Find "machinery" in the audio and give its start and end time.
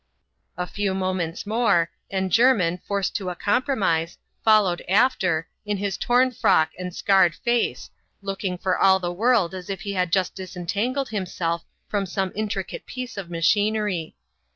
13.29-14.15